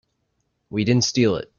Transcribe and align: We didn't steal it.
We 0.71 0.83
didn't 0.83 1.03
steal 1.03 1.35
it. 1.35 1.49